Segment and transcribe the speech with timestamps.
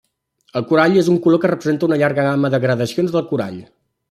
[0.61, 3.63] El corall és un color que representa una llarga gamma de gradacions del corall.